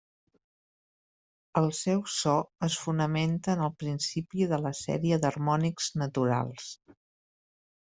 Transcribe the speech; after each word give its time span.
El 1.61 1.67
seu 1.79 2.01
so 2.13 2.33
es 2.69 2.77
fonamenta 2.85 3.55
en 3.57 3.63
el 3.67 3.75
principi 3.85 4.49
de 4.55 4.61
la 4.65 4.73
sèrie 4.81 5.23
d'harmònics 5.27 5.93
naturals. 6.05 6.75